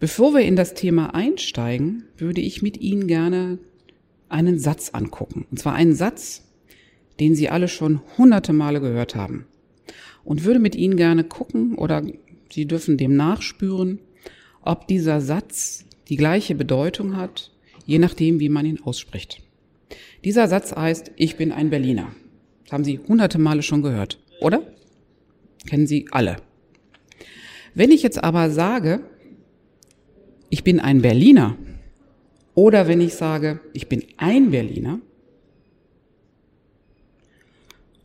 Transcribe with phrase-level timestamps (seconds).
[0.00, 3.58] Bevor wir in das Thema einsteigen, würde ich mit Ihnen gerne
[4.28, 5.46] einen Satz angucken.
[5.50, 6.44] Und zwar einen Satz,
[7.18, 9.46] den Sie alle schon hunderte Male gehört haben.
[10.22, 12.02] Und würde mit Ihnen gerne gucken oder
[12.52, 13.98] Sie dürfen dem nachspüren,
[14.62, 17.50] ob dieser Satz die gleiche Bedeutung hat,
[17.84, 19.42] je nachdem, wie man ihn ausspricht.
[20.24, 22.12] Dieser Satz heißt, ich bin ein Berliner.
[22.64, 24.62] Das haben Sie hunderte Male schon gehört, oder?
[25.66, 26.36] Kennen Sie alle.
[27.74, 29.00] Wenn ich jetzt aber sage,
[30.50, 31.56] ich bin ein Berliner,
[32.54, 35.00] oder wenn ich sage, ich bin ein Berliner,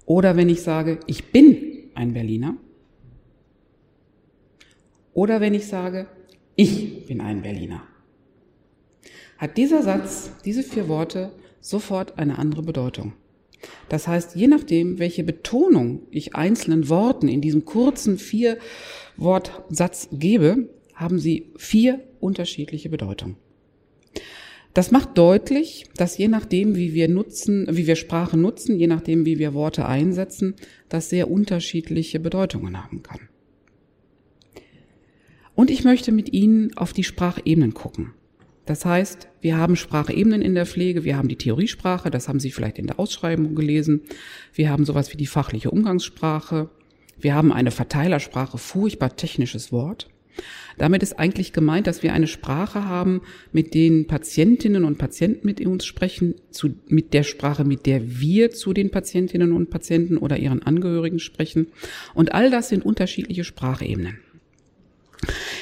[0.05, 2.57] oder wenn ich sage, ich bin ein Berliner,
[5.13, 6.07] oder wenn ich sage,
[6.55, 7.83] ich bin ein Berliner,
[9.37, 11.31] hat dieser Satz, diese vier Worte
[11.61, 13.13] sofort eine andere Bedeutung.
[13.89, 18.57] Das heißt, je nachdem, welche Betonung ich einzelnen Worten in diesem kurzen vier
[19.17, 23.37] Wortsatz gebe, haben sie vier unterschiedliche Bedeutungen.
[24.73, 29.25] Das macht deutlich, dass je nachdem, wie wir nutzen, wie wir Sprache nutzen, je nachdem,
[29.25, 30.55] wie wir Worte einsetzen,
[30.89, 33.29] das sehr unterschiedliche Bedeutungen haben kann.
[35.55, 38.13] Und ich möchte mit Ihnen auf die Sprachebenen gucken.
[38.65, 42.49] Das heißt, wir haben Sprachebenen in der Pflege, wir haben die Theoriesprache, das haben Sie
[42.49, 44.01] vielleicht in der Ausschreibung gelesen,
[44.53, 46.69] wir haben sowas wie die fachliche Umgangssprache,
[47.19, 50.09] wir haben eine Verteilersprache, furchtbar technisches Wort.
[50.77, 55.61] Damit ist eigentlich gemeint, dass wir eine Sprache haben, mit denen Patientinnen und Patienten mit
[55.65, 60.37] uns sprechen, zu, mit der Sprache, mit der wir zu den Patientinnen und Patienten oder
[60.37, 61.67] ihren Angehörigen sprechen.
[62.13, 64.19] Und all das sind unterschiedliche Sprachebenen.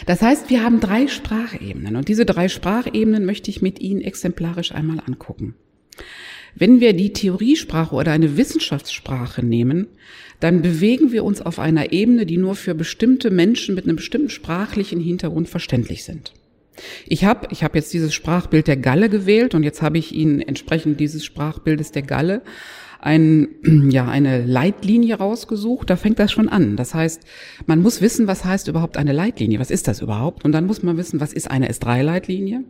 [0.06, 4.72] Das heißt, wir haben drei Sprachebenen und diese drei Sprachebenen möchte ich mit Ihnen exemplarisch
[4.72, 5.56] einmal angucken.
[6.56, 9.88] Wenn wir die Theoriesprache oder eine Wissenschaftssprache nehmen,
[10.40, 14.30] dann bewegen wir uns auf einer Ebene, die nur für bestimmte Menschen mit einem bestimmten
[14.30, 16.34] sprachlichen Hintergrund verständlich sind.
[17.06, 20.42] Ich habe ich hab jetzt dieses Sprachbild der Galle gewählt und jetzt habe ich Ihnen
[20.42, 22.42] entsprechend dieses Sprachbildes der Galle
[23.02, 23.50] ein,
[23.92, 25.90] ja, eine Leitlinie rausgesucht.
[25.90, 26.78] Da fängt das schon an.
[26.78, 27.24] Das heißt,
[27.66, 29.60] man muss wissen, was heißt überhaupt eine Leitlinie?
[29.60, 30.46] Was ist das überhaupt?
[30.46, 32.64] Und dann muss man wissen, was ist eine S3-Leitlinie?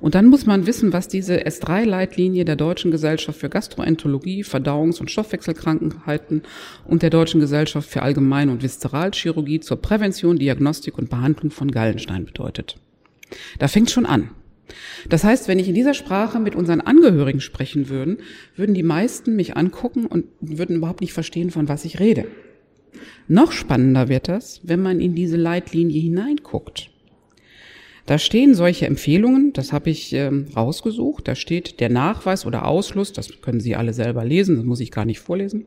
[0.00, 5.10] Und dann muss man wissen, was diese S3-Leitlinie der Deutschen Gesellschaft für Gastroenterologie, Verdauungs- und
[5.10, 6.42] Stoffwechselkrankheiten
[6.84, 12.24] und der Deutschen Gesellschaft für Allgemein- und Viszeralchirurgie zur Prävention, Diagnostik und Behandlung von Gallenstein
[12.24, 12.76] bedeutet.
[13.58, 14.30] Da fängt schon an.
[15.08, 18.18] Das heißt, wenn ich in dieser Sprache mit unseren Angehörigen sprechen würden,
[18.56, 22.26] würden die meisten mich angucken und würden überhaupt nicht verstehen, von was ich rede.
[23.28, 26.90] Noch spannender wird das, wenn man in diese Leitlinie hineinguckt.
[28.06, 33.12] Da stehen solche Empfehlungen, das habe ich ähm, rausgesucht, da steht der Nachweis oder Ausschluss,
[33.12, 35.66] das können Sie alle selber lesen, das muss ich gar nicht vorlesen.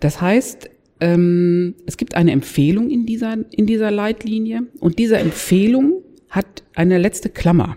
[0.00, 0.68] Das heißt,
[0.98, 6.98] ähm, es gibt eine Empfehlung in dieser, in dieser Leitlinie und diese Empfehlung hat eine
[6.98, 7.76] letzte Klammer.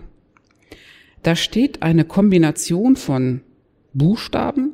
[1.22, 3.42] Da steht eine Kombination von
[3.92, 4.72] Buchstaben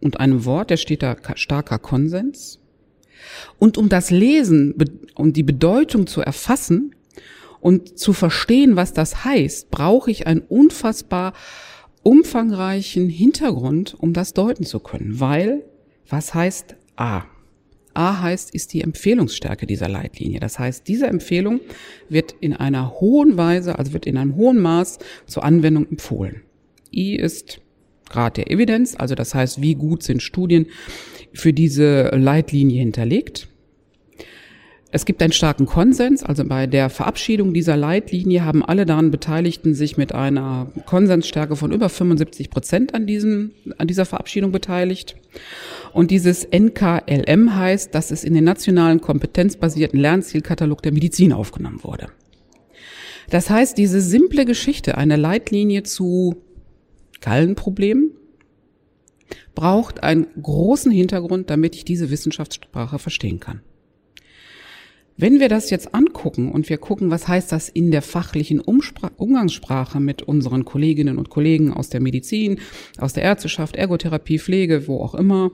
[0.00, 2.60] und einem Wort, da steht da starker Konsens.
[3.58, 4.74] Und um das Lesen
[5.14, 6.94] um die Bedeutung zu erfassen
[7.60, 11.32] und zu verstehen, was das heißt, brauche ich einen unfassbar
[12.02, 15.18] umfangreichen Hintergrund, um das deuten zu können.
[15.18, 15.64] Weil,
[16.08, 17.24] was heißt A?
[17.96, 20.40] A heißt, ist die Empfehlungsstärke dieser Leitlinie.
[20.40, 21.60] Das heißt, diese Empfehlung
[22.08, 26.42] wird in einer hohen Weise, also wird in einem hohen Maß zur Anwendung empfohlen.
[26.92, 27.60] I ist
[28.08, 30.66] Grad der Evidenz, also das heißt, wie gut sind Studien
[31.32, 33.48] für diese Leitlinie hinterlegt.
[34.96, 39.74] Es gibt einen starken Konsens, also bei der Verabschiedung dieser Leitlinie haben alle daran Beteiligten
[39.74, 45.14] sich mit einer Konsensstärke von über 75 Prozent an, diesem, an dieser Verabschiedung beteiligt.
[45.92, 52.08] Und dieses NKLM heißt, dass es in den nationalen kompetenzbasierten Lernzielkatalog der Medizin aufgenommen wurde.
[53.28, 56.36] Das heißt, diese simple Geschichte, eine Leitlinie zu
[57.20, 58.12] Gallenproblemen,
[59.54, 63.60] braucht einen großen Hintergrund, damit ich diese Wissenschaftssprache verstehen kann.
[65.18, 69.10] Wenn wir das jetzt angucken und wir gucken, was heißt das in der fachlichen Umspra
[69.16, 72.60] Umgangssprache mit unseren Kolleginnen und Kollegen aus der Medizin,
[72.98, 75.52] aus der Ärzteschaft, Ergotherapie, Pflege, wo auch immer,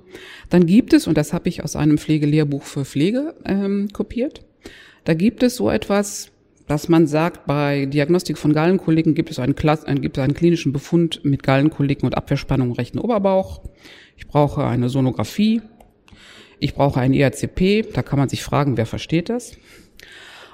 [0.50, 4.44] dann gibt es, und das habe ich aus einem Pflegelehrbuch für Pflege ähm, kopiert,
[5.04, 6.32] da gibt es so etwas,
[6.66, 10.34] dass man sagt, bei Diagnostik von Gallenkoliken gibt es einen, Klass einen, gibt es einen
[10.34, 13.60] klinischen Befund mit Gallenkoliken und Abwehrspannung im rechten Oberbauch.
[14.16, 15.60] Ich brauche eine Sonographie,
[16.62, 19.56] ich brauche ein ERCP, da kann man sich fragen, wer versteht das?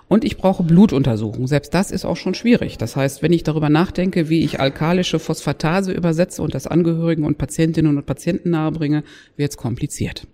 [0.09, 1.47] Und ich brauche Blutuntersuchungen.
[1.47, 2.79] Selbst das ist auch schon schwierig.
[2.79, 7.37] Das heißt, wenn ich darüber nachdenke, wie ich alkalische Phosphatase übersetze und das Angehörigen und
[7.37, 9.05] Patientinnen und Patienten nahebringe,
[9.37, 10.27] wird es kompliziert.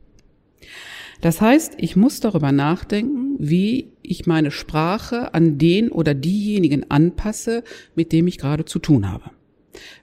[1.21, 7.65] Das heißt, ich muss darüber nachdenken, wie ich meine Sprache an den oder diejenigen anpasse,
[7.97, 9.31] mit dem ich gerade zu tun habe.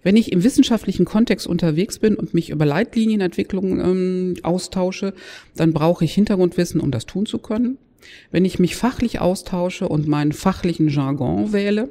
[0.04, 5.14] Wenn ich im wissenschaftlichen Kontext unterwegs bin und mich über Leitlinienentwicklung ähm, austausche,
[5.56, 7.78] dann brauche ich Hintergrundwissen, um das tun zu können.
[8.32, 11.90] Wenn ich mich fachlich austausche und meinen fachlichen Jargon wähle,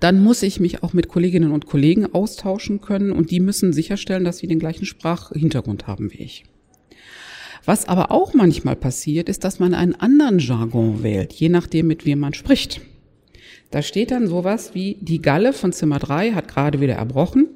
[0.00, 4.24] dann muss ich mich auch mit Kolleginnen und Kollegen austauschen können und die müssen sicherstellen,
[4.24, 6.44] dass sie den gleichen Sprachhintergrund haben wie ich.
[7.64, 12.04] Was aber auch manchmal passiert, ist, dass man einen anderen Jargon wählt, je nachdem, mit
[12.04, 12.80] wem man spricht.
[13.70, 17.48] Da steht dann sowas wie, die Galle von Zimmer 3 hat gerade wieder erbrochen.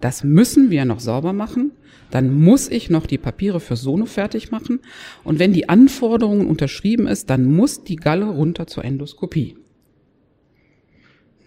[0.00, 1.72] Das müssen wir noch sauber machen.
[2.10, 4.80] Dann muss ich noch die Papiere für Sono fertig machen.
[5.22, 9.56] Und wenn die Anforderungen unterschrieben ist, dann muss die Galle runter zur Endoskopie.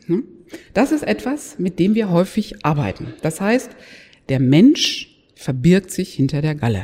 [0.06, 0.24] Hm?
[0.74, 3.14] Das ist etwas, mit dem wir häufig arbeiten.
[3.22, 3.72] Das heißt,
[4.30, 6.84] der Mensch verbirgt sich hinter der Galle.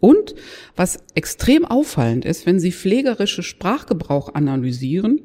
[0.00, 0.34] Und
[0.76, 5.20] was extrem auffallend ist, wenn Sie pflegerische Sprachgebrauch analysieren,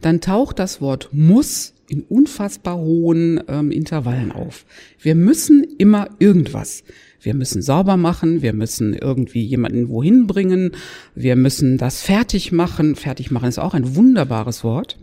[0.00, 4.66] dann taucht das Wort muss in unfassbar hohen ähm, Intervallen auf.
[5.00, 6.82] Wir müssen immer irgendwas.
[7.20, 10.72] Wir müssen sauber machen, wir müssen irgendwie jemanden wohin bringen,
[11.14, 12.94] wir müssen das fertig machen.
[12.94, 14.98] Fertig machen ist auch ein wunderbares Wort.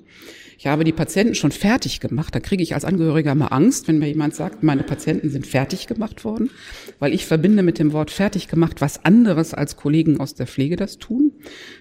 [0.64, 2.34] Ich habe die Patienten schon fertig gemacht.
[2.34, 5.88] Da kriege ich als Angehöriger mal Angst, wenn mir jemand sagt, meine Patienten sind fertig
[5.88, 6.52] gemacht worden,
[7.00, 10.78] weil ich verbinde mit dem Wort fertig gemacht was anderes als Kollegen aus der Pflege
[10.78, 11.34] das tun.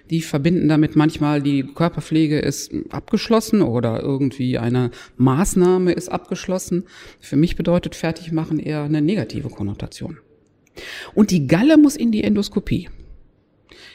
[0.09, 6.83] Die verbinden damit manchmal, die Körperpflege ist abgeschlossen oder irgendwie eine Maßnahme ist abgeschlossen.
[7.21, 10.17] Für mich bedeutet fertig machen eher eine negative Konnotation.
[11.13, 12.89] Und die Galle muss in die Endoskopie.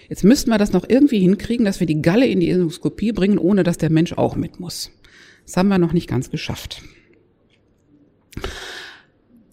[0.09, 3.39] Jetzt müssten wir das noch irgendwie hinkriegen, dass wir die Galle in die Endoskopie bringen,
[3.39, 4.91] ohne dass der Mensch auch mit muss.
[5.45, 6.83] Das haben wir noch nicht ganz geschafft.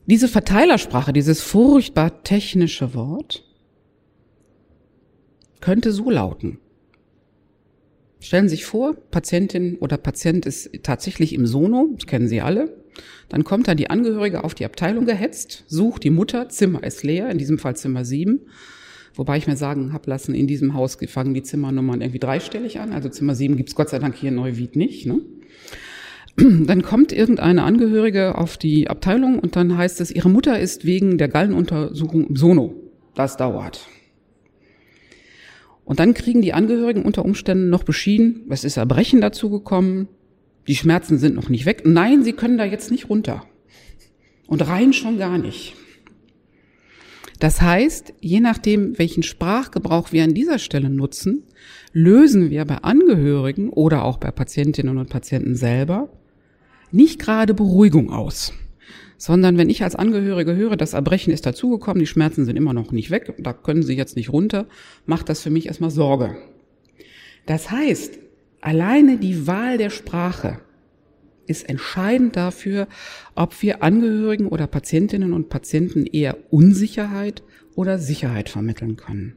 [0.06, 3.44] Diese Verteilersprache, dieses furchtbar technische Wort,
[5.62, 6.60] könnte so lauten.
[8.20, 12.76] Stellen Sie sich vor, Patientin oder Patient ist tatsächlich im Sono, das kennen Sie alle.
[13.30, 17.30] Dann kommt dann die Angehörige auf die Abteilung gehetzt, sucht die Mutter, Zimmer ist leer,
[17.30, 18.42] in diesem Fall Zimmer 7,
[19.16, 22.92] Wobei ich mir sagen hab lassen, in diesem Haus fangen die Zimmernummern irgendwie dreistellig an.
[22.92, 25.06] Also Zimmer 7 gibt's Gott sei Dank hier in Neuwied nicht.
[25.06, 25.22] Ne?
[26.38, 31.18] Dann kommt irgendeine Angehörige auf die Abteilung und dann heißt es, ihre Mutter ist wegen
[31.18, 32.76] der Gallenuntersuchung im Sono.
[33.14, 33.88] Das dauert.
[35.86, 40.08] Und dann kriegen die Angehörigen unter Umständen noch beschieden, es ist Erbrechen dazugekommen,
[40.68, 41.84] die Schmerzen sind noch nicht weg.
[41.86, 43.46] Nein, sie können da jetzt nicht runter.
[44.48, 45.76] Und rein schon gar nicht.
[47.40, 51.44] Das heißt, je nachdem, welchen Sprachgebrauch wir an dieser Stelle nutzen,
[51.92, 56.10] lösen wir bei Angehörigen oder auch bei Patientinnen und Patienten selber
[56.92, 58.54] nicht gerade Beruhigung aus,
[59.18, 62.92] sondern wenn ich als Angehörige höre, das Erbrechen ist dazugekommen, die Schmerzen sind immer noch
[62.92, 64.68] nicht weg, da können sie jetzt nicht runter,
[65.06, 66.38] macht das für mich erstmal Sorge.
[67.46, 68.18] Das heißt,
[68.62, 70.60] alleine die Wahl der Sprache
[71.48, 72.88] ist entscheidend dafür,
[73.36, 77.44] ob wir Angehörigen oder Patientinnen und Patienten eher Unsicherheit
[77.76, 79.36] oder Sicherheit vermitteln können.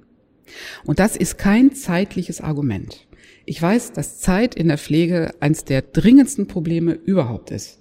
[0.84, 3.06] Und das ist kein zeitliches Argument.
[3.44, 7.78] Ich weiß, dass Zeit in der Pflege eines der dringendsten Probleme überhaupt ist.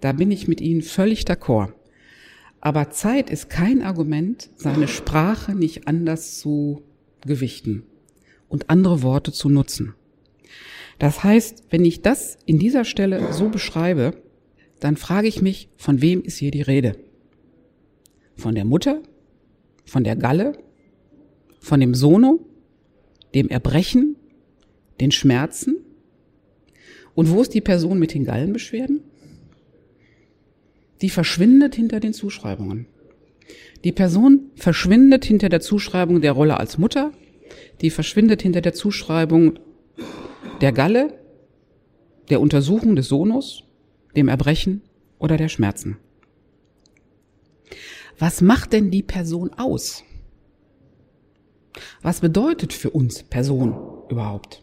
[0.00, 1.72] Da bin ich mit Ihnen völlig d'accord.
[2.60, 6.82] Aber Zeit ist kein Argument, seine Sprache nicht anders zu
[7.24, 7.84] gewichten
[8.48, 9.94] und andere Worte zu nutzen.
[10.98, 14.20] Das heißt, wenn ich das in dieser Stelle so beschreibe,
[14.80, 16.96] dann frage ich mich, von wem ist hier die Rede?
[18.36, 19.02] Von der Mutter?
[19.84, 20.58] Von der Galle?
[21.60, 22.40] Von dem Sono?
[23.34, 24.16] Dem Erbrechen?
[25.00, 25.76] Den Schmerzen?
[27.14, 29.00] Und wo ist die Person mit den Gallenbeschwerden?
[31.00, 32.86] Die verschwindet hinter den Zuschreibungen.
[33.84, 37.12] Die Person verschwindet hinter der Zuschreibung der Rolle als Mutter,
[37.80, 39.58] die verschwindet hinter der Zuschreibung
[40.60, 41.18] der Galle,
[42.30, 43.64] der Untersuchung des Sonus,
[44.16, 44.82] dem Erbrechen
[45.18, 45.96] oder der Schmerzen.
[48.18, 50.02] Was macht denn die Person aus?
[52.02, 53.74] Was bedeutet für uns Person
[54.08, 54.62] überhaupt?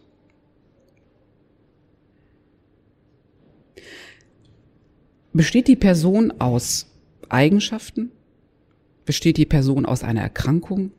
[5.31, 6.87] Besteht die Person aus
[7.29, 8.11] Eigenschaften?
[9.05, 10.91] Besteht die Person aus einer Erkrankung?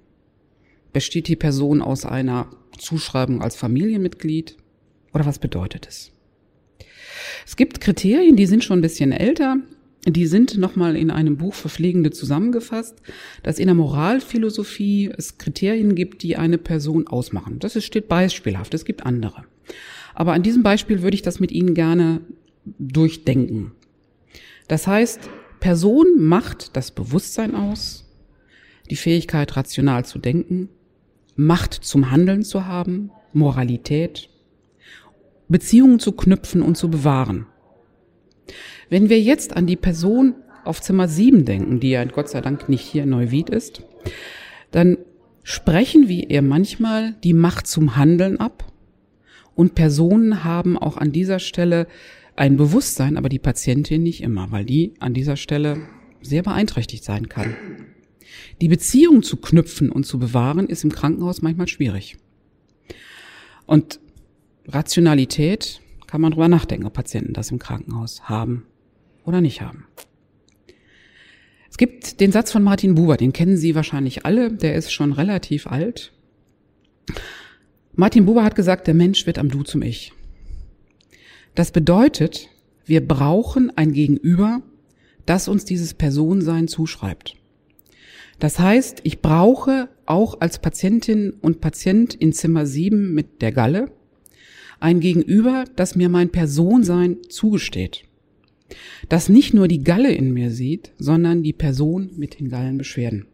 [0.92, 4.56] Besteht die Person aus einer Zuschreibung als Familienmitglied?
[5.16, 6.12] Oder was bedeutet es?
[7.46, 9.56] Es gibt Kriterien, die sind schon ein bisschen älter.
[10.06, 13.00] Die sind nochmal in einem Buch für Pflegende zusammengefasst,
[13.42, 17.60] dass in der Moralphilosophie es Kriterien gibt, die eine Person ausmachen.
[17.60, 19.44] Das steht beispielhaft, es gibt andere.
[20.14, 22.20] Aber an diesem Beispiel würde ich das mit Ihnen gerne
[22.78, 23.72] durchdenken.
[24.68, 25.30] Das heißt,
[25.60, 28.04] Person macht das Bewusstsein aus,
[28.90, 30.68] die Fähigkeit, rational zu denken,
[31.36, 34.28] Macht zum Handeln zu haben, Moralität,
[35.48, 37.46] Beziehungen zu knüpfen und zu bewahren.
[38.88, 40.34] Wenn wir jetzt an die Person
[40.64, 43.82] auf Zimmer 7 denken, die ja Gott sei Dank nicht hier in Neuwied ist,
[44.70, 44.98] dann
[45.42, 48.72] sprechen wir ihr manchmal die Macht zum Handeln ab
[49.54, 51.86] und Personen haben auch an dieser Stelle
[52.36, 55.78] ein Bewusstsein, aber die Patientin nicht immer, weil die an dieser Stelle
[56.20, 57.56] sehr beeinträchtigt sein kann.
[58.60, 62.18] Die Beziehung zu knüpfen und zu bewahren ist im Krankenhaus manchmal schwierig.
[63.64, 64.00] Und
[64.68, 68.66] Rationalität kann man drüber nachdenken, ob Patienten das im Krankenhaus haben
[69.24, 69.86] oder nicht haben.
[71.70, 75.12] Es gibt den Satz von Martin Buber, den kennen Sie wahrscheinlich alle, der ist schon
[75.12, 76.12] relativ alt.
[77.94, 80.12] Martin Buber hat gesagt, der Mensch wird am Du zum Ich.
[81.54, 82.48] Das bedeutet,
[82.84, 84.62] wir brauchen ein Gegenüber,
[85.26, 87.36] das uns dieses Personensein zuschreibt.
[88.38, 93.90] Das heißt, ich brauche auch als Patientin und Patient in Zimmer 7 mit der Galle
[94.80, 98.04] ein Gegenüber, das mir mein Personsein zugesteht.
[99.08, 103.26] Das nicht nur die Galle in mir sieht, sondern die Person mit den Gallenbeschwerden.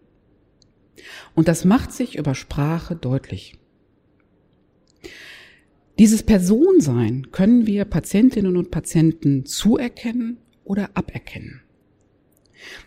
[1.34, 3.54] Und das macht sich über Sprache deutlich.
[5.98, 11.60] Dieses Personsein können wir Patientinnen und Patienten zuerkennen oder aberkennen.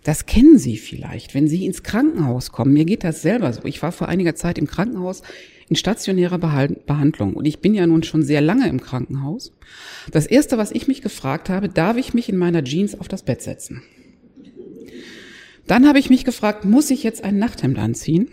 [0.04, 2.74] Das kennen Sie vielleicht, wenn Sie ins Krankenhaus kommen.
[2.74, 3.66] Mir geht das selber so.
[3.66, 5.22] Ich war vor einiger Zeit im Krankenhaus
[5.70, 9.52] in stationärer Behandlung und ich bin ja nun schon sehr lange im Krankenhaus.
[10.12, 13.24] Das erste, was ich mich gefragt habe, darf ich mich in meiner Jeans auf das
[13.24, 13.82] Bett setzen?
[15.68, 18.30] Dann habe ich mich gefragt, muss ich jetzt ein Nachthemd anziehen?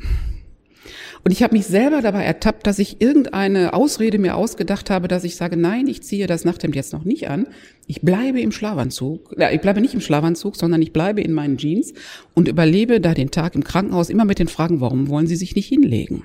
[1.25, 5.23] Und ich habe mich selber dabei ertappt, dass ich irgendeine Ausrede mir ausgedacht habe, dass
[5.23, 7.47] ich sage, nein, ich ziehe das Nachthemd jetzt noch nicht an.
[7.87, 9.35] Ich bleibe im Schlafanzug.
[9.39, 11.95] Ja, ich bleibe nicht im Schlafanzug, sondern ich bleibe in meinen Jeans
[12.35, 15.55] und überlebe da den Tag im Krankenhaus immer mit den Fragen, warum wollen Sie sich
[15.55, 16.25] nicht hinlegen?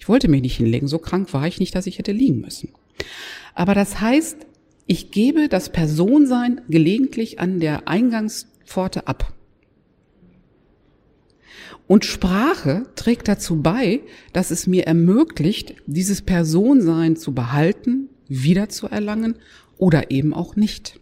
[0.00, 0.88] Ich wollte mich nicht hinlegen.
[0.88, 2.70] So krank war ich nicht, dass ich hätte liegen müssen.
[3.54, 4.38] Aber das heißt,
[4.86, 9.34] ich gebe das Personsein gelegentlich an der Eingangspforte ab.
[11.86, 14.00] Und Sprache trägt dazu bei,
[14.32, 19.36] dass es mir ermöglicht, dieses Personsein zu behalten, wiederzuerlangen
[19.76, 20.98] oder eben auch nicht.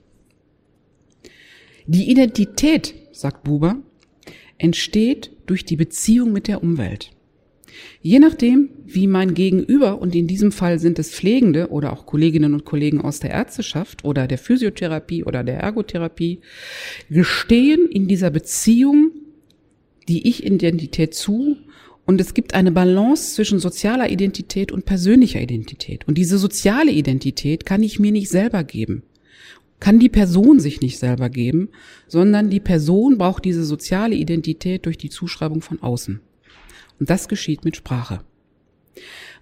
[1.87, 3.76] Die Identität, sagt Buber,
[4.57, 7.11] entsteht durch die Beziehung mit der Umwelt.
[8.01, 12.55] Je nachdem, wie mein Gegenüber, und in diesem Fall sind es Pflegende oder auch Kolleginnen
[12.55, 16.41] und Kollegen aus der Ärzteschaft oder der Physiotherapie oder der Ergotherapie,
[17.11, 19.11] gestehen in dieser Beziehung
[20.09, 21.57] die Ich-Identität zu
[22.07, 26.09] und es gibt eine Balance zwischen sozialer Identität und persönlicher Identität.
[26.09, 29.03] Und diese soziale Identität kann ich mir nicht selber geben.
[29.79, 31.69] Kann die Person sich nicht selber geben,
[32.07, 36.21] sondern die Person braucht diese soziale Identität durch die Zuschreibung von außen.
[36.99, 38.21] Und das geschieht mit Sprache.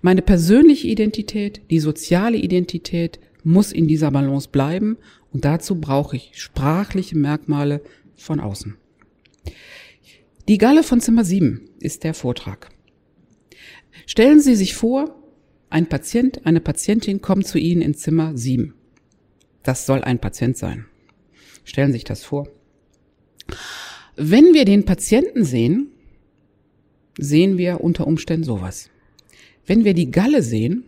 [0.03, 4.99] Meine persönliche Identität, die soziale Identität muss in dieser Balance bleiben
[5.33, 7.81] und dazu brauche ich sprachliche Merkmale
[8.17, 8.77] von außen.
[10.49, 12.71] Die Galle von Zimmer 7 ist der Vortrag.
[14.07, 15.17] Stellen Sie sich vor,
[15.71, 18.75] ein Patient, eine Patientin kommt zu Ihnen in Zimmer 7.
[19.63, 20.87] Das soll ein Patient sein.
[21.65, 22.49] Stellen Sie sich das vor.
[24.15, 25.91] Wenn wir den Patienten sehen,
[27.19, 28.91] sehen wir unter Umständen sowas.
[29.67, 30.85] Wenn wir die Galle sehen,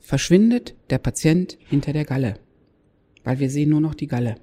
[0.00, 2.38] verschwindet der Patient hinter der Galle,
[3.24, 4.36] weil wir sehen nur noch die Galle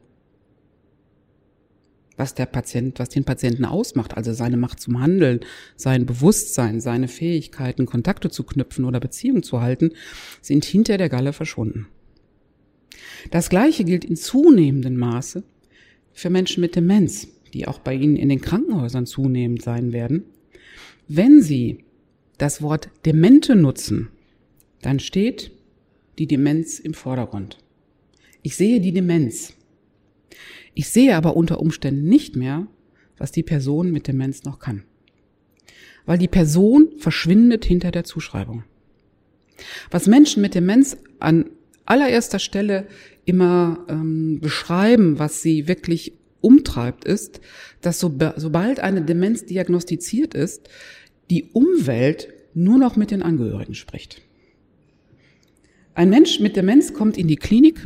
[2.17, 5.39] was der Patient, was den Patienten ausmacht, also seine Macht zum Handeln,
[5.75, 9.91] sein Bewusstsein, seine Fähigkeiten, Kontakte zu knüpfen oder Beziehungen zu halten,
[10.41, 11.87] sind hinter der Galle verschwunden.
[13.31, 15.43] Das Gleiche gilt in zunehmendem Maße
[16.11, 20.23] für Menschen mit Demenz, die auch bei Ihnen in den Krankenhäusern zunehmend sein werden.
[21.07, 21.85] Wenn Sie
[22.37, 24.09] das Wort Demente nutzen,
[24.81, 25.51] dann steht
[26.19, 27.57] die Demenz im Vordergrund.
[28.41, 29.53] Ich sehe die Demenz.
[30.73, 32.67] Ich sehe aber unter Umständen nicht mehr,
[33.17, 34.83] was die Person mit Demenz noch kann.
[36.05, 38.63] Weil die Person verschwindet hinter der Zuschreibung.
[39.89, 41.49] Was Menschen mit Demenz an
[41.85, 42.87] allererster Stelle
[43.25, 47.41] immer ähm, beschreiben, was sie wirklich umtreibt, ist,
[47.81, 50.69] dass so, sobald eine Demenz diagnostiziert ist,
[51.29, 54.21] die Umwelt nur noch mit den Angehörigen spricht.
[55.93, 57.81] Ein Mensch mit Demenz kommt in die Klinik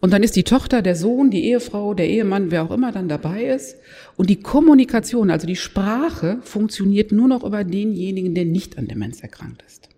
[0.00, 3.08] und dann ist die Tochter, der Sohn, die Ehefrau, der Ehemann, wer auch immer dann
[3.08, 3.76] dabei ist.
[4.16, 9.20] Und die Kommunikation, also die Sprache, funktioniert nur noch über denjenigen, der nicht an Demenz
[9.20, 9.90] erkrankt ist.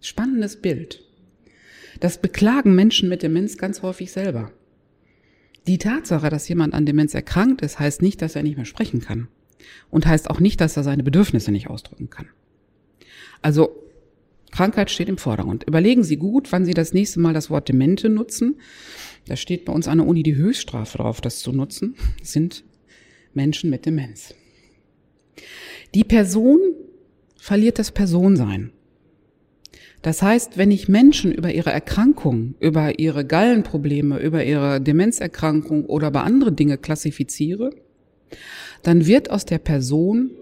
[0.00, 1.02] Spannendes Bild.
[2.00, 4.50] Das beklagen Menschen mit Demenz ganz häufig selber.
[5.66, 9.00] Die Tatsache, dass jemand an Demenz erkrankt ist, heißt nicht, dass er nicht mehr sprechen
[9.00, 9.28] kann.
[9.90, 12.28] Und heißt auch nicht, dass er seine Bedürfnisse nicht ausdrücken kann.
[13.40, 13.84] Also
[14.50, 15.64] Krankheit steht im Vordergrund.
[15.64, 18.60] Überlegen Sie gut, wann Sie das nächste Mal das Wort Demente nutzen.
[19.26, 21.96] Da steht bei uns an der Uni die Höchststrafe drauf, das zu nutzen.
[22.20, 22.62] Das sind
[23.32, 24.34] Menschen mit Demenz.
[25.94, 26.60] Die Person
[27.36, 28.70] verliert das Personsein.
[30.04, 36.08] Das heißt, wenn ich Menschen über ihre Erkrankung, über ihre Gallenprobleme, über ihre Demenzerkrankung oder
[36.08, 37.70] über andere Dinge klassifiziere,
[38.82, 40.32] dann wird aus der Person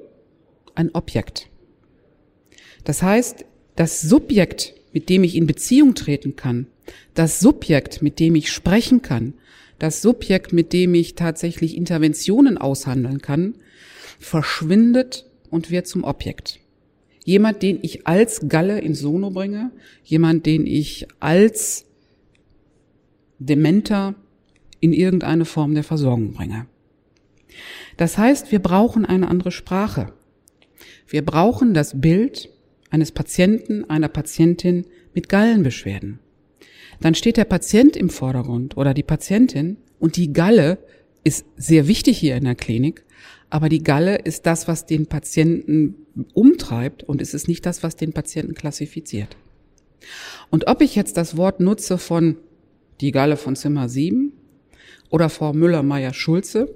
[0.75, 1.49] ein Objekt.
[2.83, 3.45] Das heißt,
[3.77, 6.67] das Subjekt, mit dem ich in Beziehung treten kann,
[7.15, 9.35] das Subjekt, mit dem ich sprechen kann,
[9.79, 13.55] das Subjekt, mit dem ich tatsächlich Interventionen aushandeln kann,
[14.19, 16.59] verschwindet und wird zum Objekt.
[17.25, 19.71] Jemand, den ich als Galle ins Sono bringe,
[20.03, 21.87] jemand, den ich als
[23.39, 24.15] Dementer
[24.81, 26.67] in irgendeine Form der Versorgung bringe.
[27.97, 30.13] Das heißt, wir brauchen eine andere Sprache.
[31.07, 32.51] Wir brauchen das Bild
[32.91, 36.19] eines Patienten, einer Patientin mit Gallenbeschwerden.
[37.01, 40.79] Dann steht der Patient im Vordergrund oder die Patientin und die Galle
[41.25, 43.05] ist sehr wichtig hier in der Klinik,
[43.51, 46.02] aber die Galle ist das, was den Patienten
[46.35, 49.37] umtreibt und es ist nicht das, was den Patienten klassifiziert.
[50.51, 52.37] Und ob ich jetzt das Wort nutze von
[53.01, 54.33] die Galle von Zimmer 7
[55.11, 56.75] oder Frau Müller-Meyer-Schulze,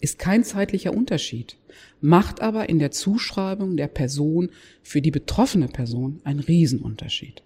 [0.00, 1.56] ist kein zeitlicher Unterschied,
[2.00, 4.50] macht aber in der Zuschreibung der Person
[4.82, 7.42] für die betroffene Person einen Riesenunterschied.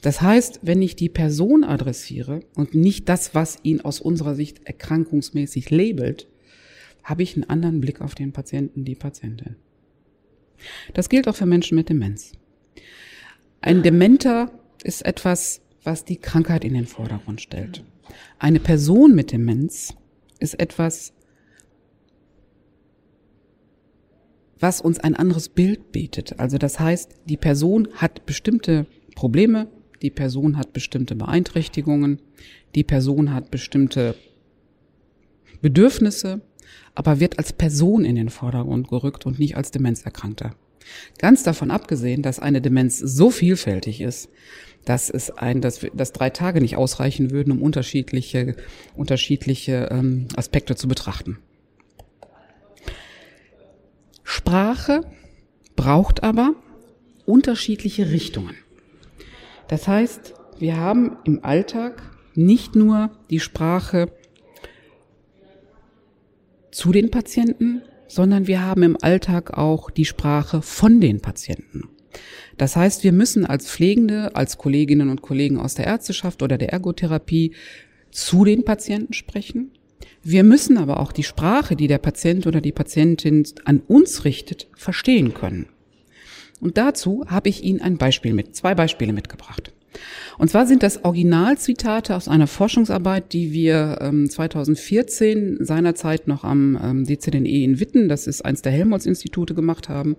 [0.00, 4.66] Das heißt, wenn ich die Person adressiere und nicht das, was ihn aus unserer Sicht
[4.66, 6.26] erkrankungsmäßig labelt,
[7.04, 9.56] habe ich einen anderen Blick auf den Patienten, die Patientin.
[10.94, 12.32] Das gilt auch für Menschen mit Demenz.
[13.60, 14.50] Ein Dementer
[14.82, 17.84] ist etwas, was die Krankheit in den Vordergrund stellt.
[18.38, 19.94] Eine Person mit Demenz
[20.38, 21.12] ist etwas,
[24.60, 26.38] was uns ein anderes Bild bietet.
[26.38, 29.68] Also das heißt, die Person hat bestimmte Probleme,
[30.02, 32.20] die Person hat bestimmte Beeinträchtigungen,
[32.74, 34.14] die Person hat bestimmte
[35.60, 36.40] Bedürfnisse,
[36.98, 40.56] aber wird als Person in den Vordergrund gerückt und nicht als Demenzerkrankter.
[41.18, 44.28] Ganz davon abgesehen, dass eine Demenz so vielfältig ist,
[44.84, 48.56] dass es ein, dass, dass drei Tage nicht ausreichen würden, um unterschiedliche,
[48.96, 51.38] unterschiedliche ähm, Aspekte zu betrachten.
[54.24, 55.02] Sprache
[55.76, 56.54] braucht aber
[57.26, 58.56] unterschiedliche Richtungen.
[59.68, 62.02] Das heißt, wir haben im Alltag
[62.34, 64.10] nicht nur die Sprache
[66.78, 71.88] zu den Patienten, sondern wir haben im Alltag auch die Sprache von den Patienten.
[72.56, 76.72] Das heißt, wir müssen als Pflegende, als Kolleginnen und Kollegen aus der Ärzteschaft oder der
[76.72, 77.52] Ergotherapie
[78.12, 79.72] zu den Patienten sprechen.
[80.22, 84.68] Wir müssen aber auch die Sprache, die der Patient oder die Patientin an uns richtet,
[84.76, 85.66] verstehen können.
[86.60, 89.72] Und dazu habe ich Ihnen ein Beispiel mit, zwei Beispiele mitgebracht.
[90.38, 96.78] Und zwar sind das Originalzitate aus einer Forschungsarbeit, die wir ähm, 2014 seinerzeit noch am
[96.82, 100.16] ähm, DZNE in Witten, das ist eins der Helmholtz-Institute, gemacht haben.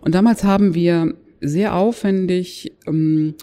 [0.00, 3.34] Und damals haben wir sehr aufwendig ähm,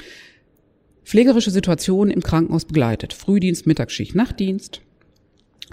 [1.03, 3.13] pflegerische Situationen im Krankenhaus begleitet.
[3.13, 4.81] Frühdienst, Mittagsschicht, Nachtdienst.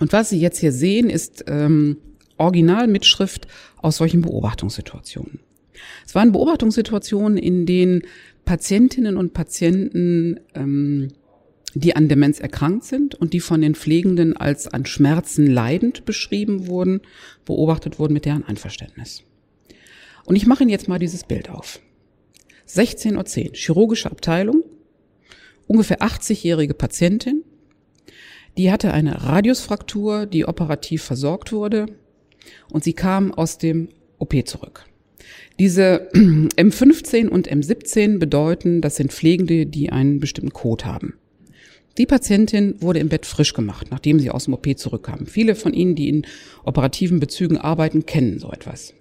[0.01, 1.99] Und was Sie jetzt hier sehen, ist ähm,
[2.37, 5.41] Originalmitschrift aus solchen Beobachtungssituationen.
[6.07, 8.03] Es waren Beobachtungssituationen, in denen
[8.45, 11.09] Patientinnen und Patienten, ähm,
[11.75, 16.67] die an Demenz erkrankt sind und die von den Pflegenden als an Schmerzen leidend beschrieben
[16.67, 17.03] wurden,
[17.45, 19.23] beobachtet wurden mit deren Einverständnis.
[20.25, 21.81] Und ich mache Ihnen jetzt mal dieses Bild auf.
[22.69, 24.63] 16.10 Uhr, chirurgische Abteilung,
[25.67, 27.45] ungefähr 80-jährige Patientin,
[28.59, 31.87] die hatte eine Radiusfraktur, die operativ versorgt wurde
[32.71, 33.89] und sie kam aus dem
[34.19, 34.85] OP zurück.
[35.59, 41.15] Diese M15 und M17 bedeuten, das sind Pflegende, die einen bestimmten Code haben.
[41.99, 45.27] Die Patientin wurde im Bett frisch gemacht, nachdem sie aus dem OP zurückkam.
[45.27, 46.27] Viele von Ihnen, die in
[46.65, 48.95] operativen Bezügen arbeiten, kennen so etwas.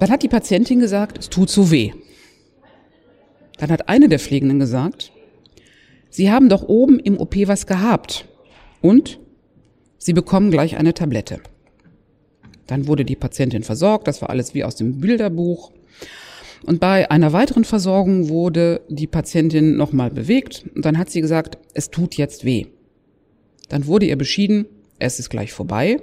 [0.00, 1.92] Dann hat die Patientin gesagt, es tut so weh.
[3.58, 5.12] Dann hat eine der Pflegenden gesagt,
[6.10, 8.26] Sie haben doch oben im OP was gehabt.
[8.80, 9.20] Und
[9.98, 11.40] Sie bekommen gleich eine Tablette.
[12.66, 15.72] Dann wurde die Patientin versorgt, das war alles wie aus dem Bilderbuch.
[16.64, 21.58] Und bei einer weiteren Versorgung wurde die Patientin nochmal bewegt und dann hat sie gesagt,
[21.74, 22.66] es tut jetzt weh.
[23.68, 24.66] Dann wurde ihr beschieden,
[24.98, 26.00] es ist gleich vorbei.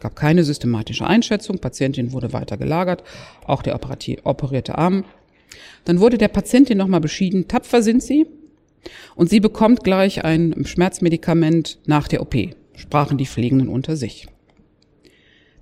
[0.00, 3.02] Gab keine systematische Einschätzung, Patientin wurde weiter gelagert,
[3.46, 3.74] auch der
[4.24, 5.04] operierte Arm.
[5.84, 8.26] Dann wurde der Patientin nochmal beschieden, tapfer sind Sie
[9.16, 12.34] und sie bekommt gleich ein Schmerzmedikament nach der OP,
[12.76, 14.28] sprachen die Pflegenden unter sich.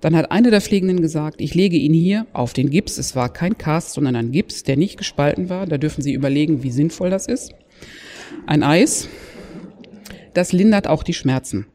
[0.03, 2.97] Dann hat eine der Pflegenden gesagt, ich lege ihn hier auf den Gips.
[2.97, 5.65] Es war kein Cast, sondern ein Gips, der nicht gespalten war.
[5.65, 7.53] Da dürfen Sie überlegen, wie sinnvoll das ist.
[8.45, 9.07] Ein Eis.
[10.33, 11.67] Das lindert auch die Schmerzen.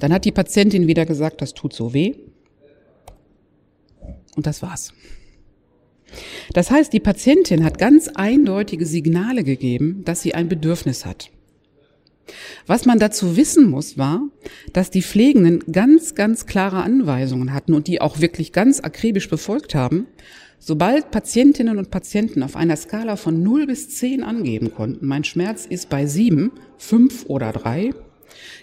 [0.00, 2.14] Dann hat die Patientin wieder gesagt, das tut so weh.
[4.34, 4.92] Und das war's.
[6.52, 11.30] Das heißt, die Patientin hat ganz eindeutige Signale gegeben, dass sie ein Bedürfnis hat.
[12.66, 14.22] Was man dazu wissen muss, war,
[14.72, 19.74] dass die Pflegenden ganz, ganz klare Anweisungen hatten und die auch wirklich ganz akribisch befolgt
[19.74, 20.06] haben.
[20.58, 25.64] Sobald Patientinnen und Patienten auf einer Skala von 0 bis 10 angeben konnten, mein Schmerz
[25.64, 27.94] ist bei 7, 5 oder 3,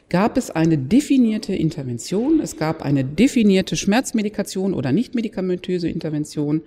[0.09, 6.61] gab es eine definierte Intervention, es gab eine definierte Schmerzmedikation oder nicht medikamentöse Intervention.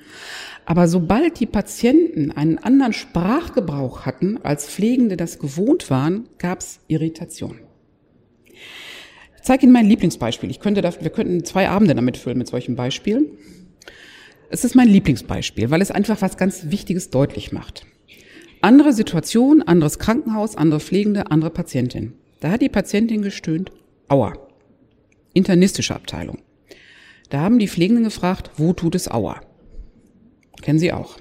[0.67, 6.81] Aber sobald die Patienten einen anderen Sprachgebrauch hatten, als Pflegende das gewohnt waren, gab es
[6.89, 7.59] Irritation.
[9.37, 10.51] Ich zeige Ihnen mein Lieblingsbeispiel.
[10.51, 13.39] Ich könnte da, wir könnten zwei Abende damit füllen mit solchen Beispielen.
[14.51, 17.87] Es ist mein Lieblingsbeispiel, weil es einfach was ganz Wichtiges deutlich macht.
[18.63, 22.13] Andere Situation, anderes Krankenhaus, andere Pflegende, andere Patientin.
[22.40, 23.70] Da hat die Patientin gestöhnt,
[24.09, 24.33] aua.
[25.35, 26.38] Internistische Abteilung.
[27.29, 29.40] Da haben die Pflegenden gefragt, wo tut es aua?
[30.62, 31.18] Kennen Sie auch.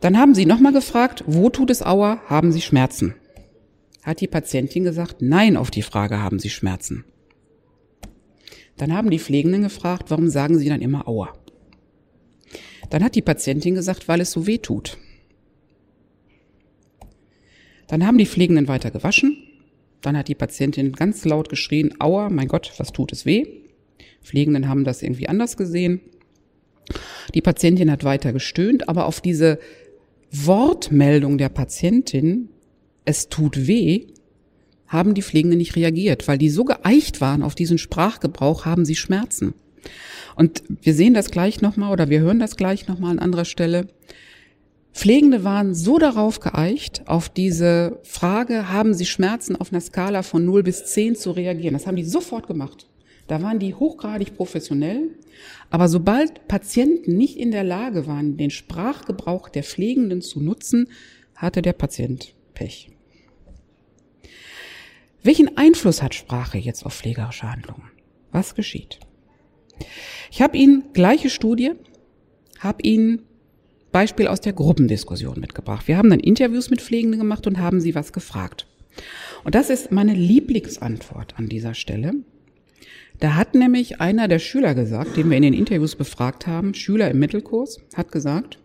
[0.00, 2.20] Dann haben sie nochmal gefragt, wo tut es aua?
[2.26, 3.14] Haben Sie Schmerzen?
[4.02, 7.06] Hat die Patientin gesagt, nein auf die Frage, haben Sie Schmerzen?
[8.76, 11.32] Dann haben die Pflegenden gefragt, warum sagen Sie dann immer aua?
[12.90, 14.98] Dann hat die Patientin gesagt, weil es so weh tut.
[17.88, 19.36] Dann haben die Pflegenden weiter gewaschen.
[20.00, 23.46] Dann hat die Patientin ganz laut geschrien, aua, mein Gott, was tut es weh?
[24.22, 26.00] Pflegenden haben das irgendwie anders gesehen.
[27.34, 29.58] Die Patientin hat weiter gestöhnt, aber auf diese
[30.30, 32.50] Wortmeldung der Patientin,
[33.04, 34.08] es tut weh,
[34.86, 38.96] haben die Pflegenden nicht reagiert, weil die so geeicht waren auf diesen Sprachgebrauch, haben sie
[38.96, 39.54] Schmerzen.
[40.36, 43.88] Und wir sehen das gleich nochmal oder wir hören das gleich nochmal an anderer Stelle.
[44.94, 50.44] Pflegende waren so darauf geeicht, auf diese Frage, haben sie Schmerzen auf einer Skala von
[50.44, 51.74] 0 bis 10 zu reagieren.
[51.74, 52.88] Das haben die sofort gemacht.
[53.26, 55.10] Da waren die hochgradig professionell.
[55.68, 60.88] Aber sobald Patienten nicht in der Lage waren, den Sprachgebrauch der Pflegenden zu nutzen,
[61.34, 62.92] hatte der Patient Pech.
[65.24, 67.90] Welchen Einfluss hat Sprache jetzt auf pflegerische Handlungen?
[68.30, 69.00] Was geschieht?
[70.30, 71.72] Ich habe Ihnen gleiche Studie,
[72.60, 73.22] habe Ihnen
[73.94, 75.86] Beispiel aus der Gruppendiskussion mitgebracht.
[75.86, 78.66] Wir haben dann Interviews mit Pflegenden gemacht und haben sie was gefragt.
[79.44, 82.14] Und das ist meine Lieblingsantwort an dieser Stelle.
[83.20, 87.08] Da hat nämlich einer der Schüler gesagt, den wir in den Interviews befragt haben, Schüler
[87.08, 88.58] im Mittelkurs, hat gesagt,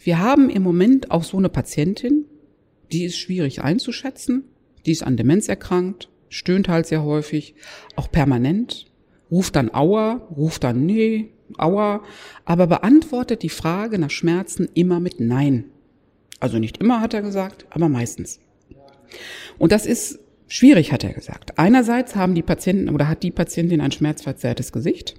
[0.00, 2.24] wir haben im Moment auch so eine Patientin,
[2.90, 4.42] die ist schwierig einzuschätzen,
[4.86, 7.54] die ist an Demenz erkrankt, stöhnt halt sehr häufig,
[7.94, 8.86] auch permanent,
[9.30, 12.02] ruft dann Aua, ruft dann Nee, Aua,
[12.44, 15.64] aber beantwortet die Frage nach Schmerzen immer mit Nein.
[16.40, 18.40] Also nicht immer, hat er gesagt, aber meistens.
[19.58, 21.58] Und das ist schwierig, hat er gesagt.
[21.58, 25.14] Einerseits haben die Patienten oder hat die Patientin ein schmerzverzerrtes Gesicht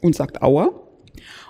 [0.00, 0.80] und sagt Aua.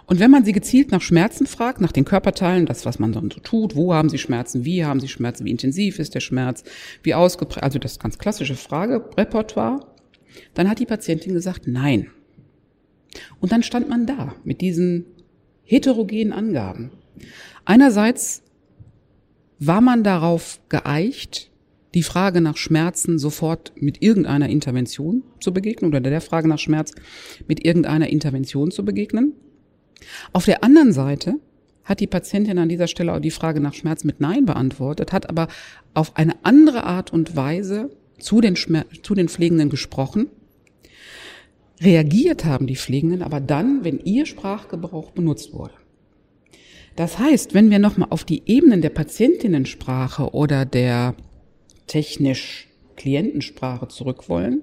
[0.07, 3.31] Und wenn man sie gezielt nach Schmerzen fragt, nach den Körperteilen, das, was man dann
[3.31, 6.63] so tut, wo haben sie Schmerzen, wie haben sie Schmerzen, wie intensiv ist der Schmerz,
[7.03, 9.81] wie ausgeprägt, also das ganz klassische Fragerepertoire,
[10.53, 12.11] dann hat die Patientin gesagt, nein.
[13.41, 15.07] Und dann stand man da mit diesen
[15.65, 16.91] heterogenen Angaben.
[17.65, 18.43] Einerseits
[19.59, 21.51] war man darauf geeicht,
[21.95, 26.93] die Frage nach Schmerzen sofort mit irgendeiner Intervention zu begegnen oder der Frage nach Schmerz
[27.47, 29.33] mit irgendeiner Intervention zu begegnen.
[30.33, 31.37] Auf der anderen Seite
[31.85, 35.29] hat die Patientin an dieser Stelle auch die Frage nach Schmerz mit Nein beantwortet, hat
[35.29, 35.49] aber
[35.93, 40.29] auf eine andere Art und Weise zu den, Schmer zu den Pflegenden gesprochen
[41.81, 45.75] Reagiert haben die Pflegenden aber dann, wenn ihr Sprachgebrauch benutzt wurde.
[46.97, 51.17] Das heißt, wenn wir nochmal auf die Ebenen der Patientinnensprache oder der
[51.87, 54.63] technisch Klientensprache zurück wollen,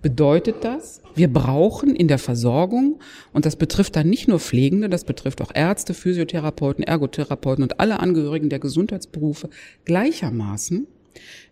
[0.00, 3.00] bedeutet das, wir brauchen in der Versorgung,
[3.32, 7.98] und das betrifft dann nicht nur Pflegende, das betrifft auch Ärzte, Physiotherapeuten, Ergotherapeuten und alle
[7.98, 9.48] Angehörigen der Gesundheitsberufe
[9.84, 10.86] gleichermaßen,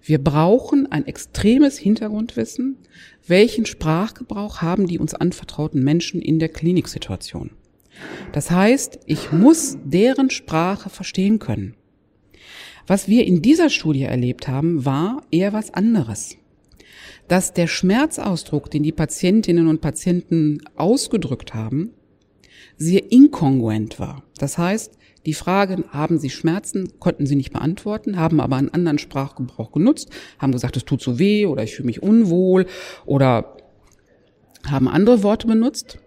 [0.02, 2.78] wir brauchen ein extremes Hintergrundwissen.
[3.26, 7.50] Welchen Sprachgebrauch haben die uns anvertrauten Menschen in der Kliniksituation?
[8.32, 11.74] Das heißt, ich muss deren Sprache verstehen können.
[12.86, 16.36] Was wir in dieser Studie erlebt haben, war eher was anderes.
[17.28, 21.90] Dass der Schmerzausdruck, den die Patientinnen und Patienten ausgedrückt haben,
[22.76, 24.24] sehr inkongruent war.
[24.38, 28.98] Das heißt, die Frage, haben Sie Schmerzen, konnten sie nicht beantworten, haben aber einen anderen
[28.98, 32.66] Sprachgebrauch genutzt, haben gesagt, es tut so weh oder ich fühle mich unwohl
[33.06, 33.56] oder
[34.68, 35.98] haben andere Worte benutzt.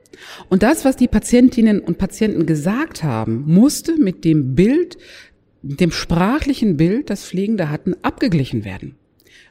[0.50, 4.98] Und das, was die Patientinnen und Patienten gesagt haben, musste mit dem Bild,
[5.62, 8.96] dem sprachlichen Bild, das Pflegende hatten, abgeglichen werden.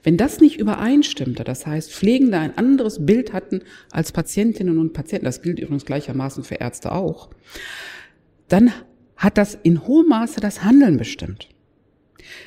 [0.03, 5.25] Wenn das nicht übereinstimmte, das heißt, Pflegende ein anderes Bild hatten als Patientinnen und Patienten,
[5.25, 7.31] das gilt übrigens gleichermaßen für Ärzte auch,
[8.49, 8.73] dann
[9.25, 11.49] hat das in hohem Maße das Handeln bestimmt.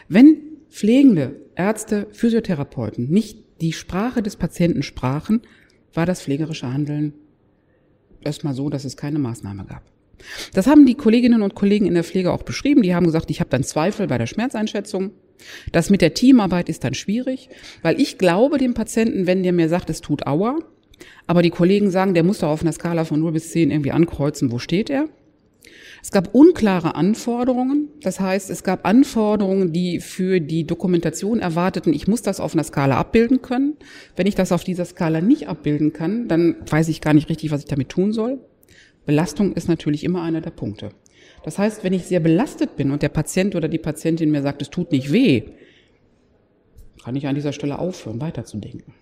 [0.07, 0.37] Wenn
[0.69, 5.41] Pflegende, Ärzte, Physiotherapeuten nicht die Sprache des Patienten sprachen,
[5.93, 7.13] war das pflegerische Handeln
[8.21, 9.83] erstmal so, dass es keine Maßnahme gab.
[10.53, 12.81] Das haben die Kolleginnen und Kollegen in der Pflege auch beschrieben.
[12.81, 15.11] Die haben gesagt, ich habe dann Zweifel bei der Schmerzeinschätzung.
[15.71, 17.49] Das mit der Teamarbeit ist dann schwierig,
[17.83, 20.57] weil ich glaube dem Patienten, wenn der mir sagt, es tut Aua,
[21.27, 23.91] aber die Kollegen sagen, der muss doch auf einer Skala von 0 bis 10 irgendwie
[23.91, 25.07] ankreuzen, wo steht er?
[26.01, 27.89] Es gab unklare Anforderungen.
[28.01, 32.63] Das heißt, es gab Anforderungen, die für die Dokumentation erwarteten, ich muss das auf einer
[32.63, 33.77] Skala abbilden können.
[34.15, 37.51] Wenn ich das auf dieser Skala nicht abbilden kann, dann weiß ich gar nicht richtig,
[37.51, 38.39] was ich damit tun soll.
[39.05, 40.89] Belastung ist natürlich immer einer der Punkte.
[41.43, 44.61] Das heißt, wenn ich sehr belastet bin und der Patient oder die Patientin mir sagt,
[44.61, 45.43] es tut nicht weh,
[47.03, 48.93] kann ich an dieser Stelle aufhören, weiterzudenken.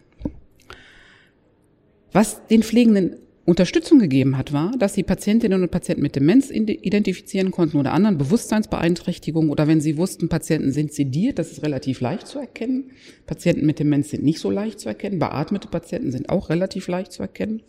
[2.12, 7.52] Was den Pflegenden Unterstützung gegeben hat, war, dass die Patientinnen und Patienten mit Demenz identifizieren
[7.52, 12.28] konnten oder anderen Bewusstseinsbeeinträchtigungen oder wenn sie wussten, Patienten sind sediert, das ist relativ leicht
[12.28, 12.92] zu erkennen.
[13.28, 15.20] Patienten mit Demenz sind nicht so leicht zu erkennen.
[15.20, 17.62] Beatmete Patienten sind auch relativ leicht zu erkennen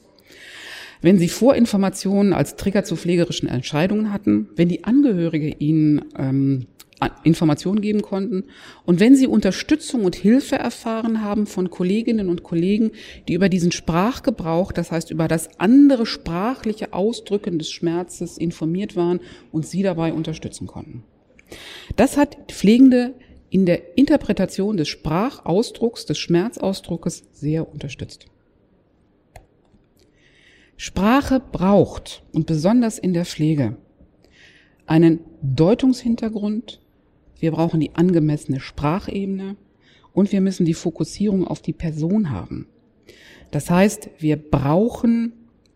[1.03, 6.67] wenn sie Vorinformationen als Trigger zu pflegerischen Entscheidungen hatten, wenn die Angehörige ihnen ähm,
[7.25, 8.45] Informationen geben konnten
[8.85, 12.93] und wenn sie Unterstützung und Hilfe erfahren haben von Kolleginnen und Kollegen,
[13.29, 19.21] die über diesen Sprachgebrauch, das heißt über das andere sprachliche Ausdrücken des Schmerzes informiert waren
[19.53, 21.05] und sie dabei unterstützen konnten.
[21.97, 23.15] Das hat Pflegende
[23.51, 28.27] in der Interpretation des Sprachausdrucks, des Schmerzausdruckes sehr unterstützt.
[30.79, 33.77] Sprache braucht, und besonders in der Pflege,
[34.87, 36.81] einen Deutungshintergrund,
[37.39, 39.57] wir brauchen die angemessene Sprachebene
[40.13, 42.67] und wir müssen die Fokussierung auf die Person haben.
[43.51, 45.33] Das heißt, wir brauchen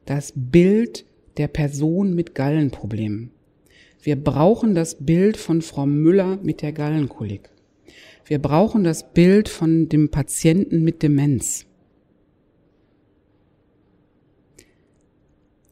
[0.07, 1.05] das Bild
[1.37, 3.31] der Person mit Gallenproblemen.
[4.03, 7.51] Wir brauchen das Bild von Frau Müller mit der Gallenkolik.
[8.25, 11.66] Wir brauchen das Bild von dem Patienten mit Demenz.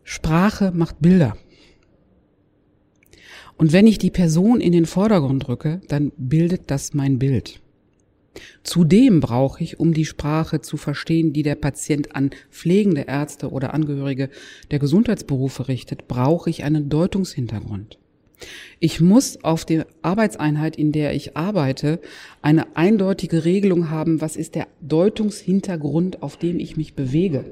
[0.02, 1.36] Sprache macht Bilder.
[3.58, 7.60] Und wenn ich die Person in den Vordergrund drücke, dann bildet das mein Bild.
[8.62, 13.74] Zudem brauche ich, um die Sprache zu verstehen, die der Patient an pflegende Ärzte oder
[13.74, 14.30] Angehörige
[14.70, 17.98] der Gesundheitsberufe richtet, brauche ich einen Deutungshintergrund.
[18.78, 22.00] Ich muss auf der Arbeitseinheit, in der ich arbeite,
[22.40, 27.44] eine eindeutige Regelung haben, was ist der Deutungshintergrund, auf dem ich mich bewege.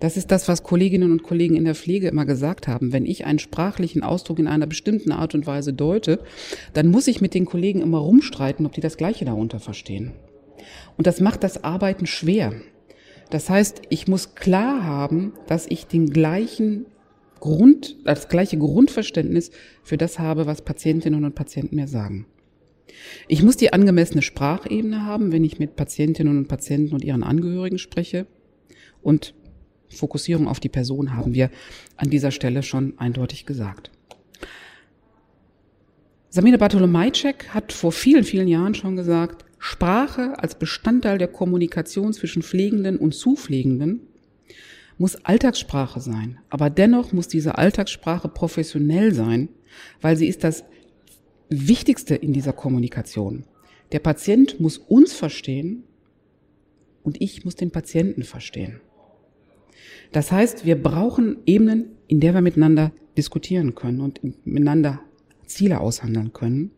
[0.00, 2.92] Das ist das, was Kolleginnen und Kollegen in der Pflege immer gesagt haben.
[2.92, 6.20] Wenn ich einen sprachlichen Ausdruck in einer bestimmten Art und Weise deute,
[6.72, 10.12] dann muss ich mit den Kollegen immer rumstreiten, ob die das Gleiche darunter verstehen.
[10.96, 12.54] Und das macht das Arbeiten schwer.
[13.28, 16.86] Das heißt, ich muss klar haben, dass ich den gleichen
[17.38, 19.50] Grund, das gleiche Grundverständnis
[19.82, 22.26] für das habe, was Patientinnen und Patienten mir sagen.
[23.28, 27.78] Ich muss die angemessene Sprachebene haben, wenn ich mit Patientinnen und Patienten und ihren Angehörigen
[27.78, 28.26] spreche.
[29.02, 29.34] Und
[29.90, 31.50] Fokussierung auf die Person haben wir
[31.96, 33.90] an dieser Stelle schon eindeutig gesagt.
[36.28, 42.42] Samine Bartolomajczyk hat vor vielen, vielen Jahren schon gesagt, Sprache als Bestandteil der Kommunikation zwischen
[42.42, 44.00] Pflegenden und Zupflegenden
[44.96, 46.38] muss Alltagssprache sein.
[46.48, 49.48] Aber dennoch muss diese Alltagssprache professionell sein,
[50.00, 50.64] weil sie ist das
[51.48, 53.44] Wichtigste in dieser Kommunikation.
[53.92, 55.82] Der Patient muss uns verstehen
[57.02, 58.80] und ich muss den Patienten verstehen.
[60.12, 65.00] Das heißt, wir brauchen Ebenen, in der wir miteinander diskutieren können und miteinander
[65.46, 66.72] Ziele aushandeln können.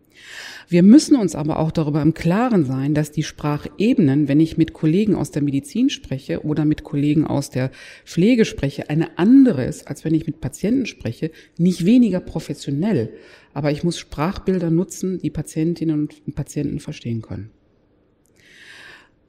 [0.69, 4.75] Wir müssen uns aber auch darüber im Klaren sein, dass die Sprachebenen, wenn ich mit
[4.75, 7.71] Kollegen aus der Medizin spreche oder mit Kollegen aus der
[8.05, 13.15] Pflege spreche, eine andere ist, als wenn ich mit Patienten spreche, nicht weniger professionell.
[13.55, 17.51] Aber ich muss Sprachbilder nutzen, die Patientinnen und Patienten verstehen können.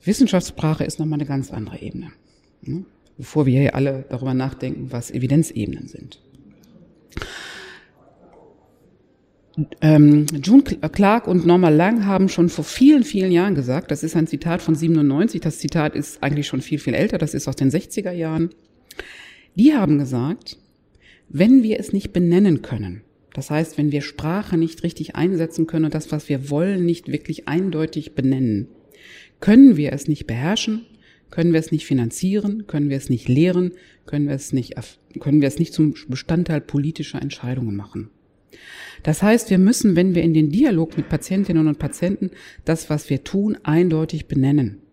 [0.03, 2.11] Wissenschaftssprache ist nochmal eine ganz andere Ebene
[3.17, 6.19] bevor wir hier alle darüber nachdenken, was Evidenzebenen sind.
[9.81, 14.15] Ähm, June Clark und Norma Lang haben schon vor vielen, vielen Jahren gesagt, das ist
[14.15, 17.55] ein Zitat von 97, das Zitat ist eigentlich schon viel, viel älter, das ist aus
[17.55, 18.49] den 60er Jahren.
[19.55, 20.57] Die haben gesagt,
[21.29, 25.85] wenn wir es nicht benennen können, das heißt, wenn wir Sprache nicht richtig einsetzen können
[25.85, 28.67] und das, was wir wollen, nicht wirklich eindeutig benennen,
[29.39, 30.85] können wir es nicht beherrschen,
[31.33, 33.71] können wir es nicht finanzieren, können wir es nicht lehren,
[34.05, 34.75] können wir es nicht,
[35.19, 38.11] können wir es nicht zum Bestandteil politischer Entscheidungen machen.
[39.01, 42.29] Das heißt, wir müssen, wenn wir in den Dialog mit Patientinnen und Patienten
[42.65, 44.83] das, was wir tun, eindeutig benennen.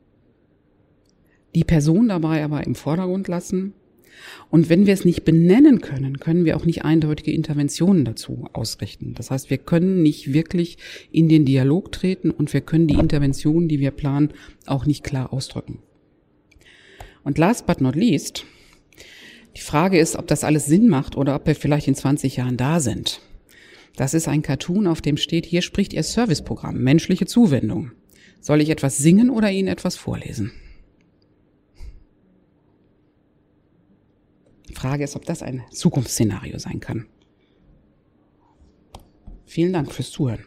[1.55, 3.75] Die Person dabei aber im Vordergrund lassen.
[4.49, 9.13] Und wenn wir es nicht benennen können, können wir auch nicht eindeutige Interventionen dazu ausrichten.
[9.13, 10.79] Das heißt, wir können nicht wirklich
[11.13, 14.31] in den Dialog treten und wir können die Interventionen, die wir planen,
[14.65, 15.81] auch nicht klar ausdrücken.
[17.25, 18.45] Und last but not least,
[19.57, 22.57] die Frage ist, ob das alles Sinn macht oder ob wir vielleicht in 20 Jahren
[22.57, 23.21] da sind.
[23.97, 27.93] Das ist ein Cartoon, auf dem steht, hier spricht Ihr Serviceprogramm, menschliche Zuwendung.
[28.41, 30.53] Soll ich etwas singen oder Ihnen etwas vorlesen?
[34.81, 37.07] Frage ist, ob das ein Zukunftsszenario sein kann.
[39.45, 40.47] Vielen Dank fürs Zuhören.